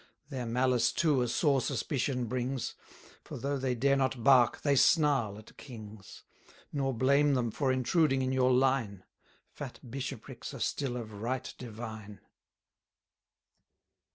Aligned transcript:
Their 0.29 0.47
malice 0.47 0.91
too 0.91 1.21
a 1.21 1.27
sore 1.27 1.61
suspicion 1.61 2.25
brings; 2.25 2.73
For 3.23 3.37
though 3.37 3.59
they 3.59 3.75
dare 3.75 3.95
not 3.95 4.23
bark, 4.23 4.61
they 4.63 4.75
snarl 4.75 5.37
at 5.37 5.55
kings: 5.57 6.23
170 6.71 6.77
Nor 6.79 6.93
blame 6.95 7.35
them 7.35 7.51
for 7.51 7.71
intruding 7.71 8.23
in 8.23 8.31
your 8.31 8.51
line; 8.51 9.03
Fat 9.51 9.77
bishoprics 9.91 10.55
are 10.55 10.59
still 10.59 10.97
of 10.97 11.13
right 11.21 11.53
divine. 11.59 12.19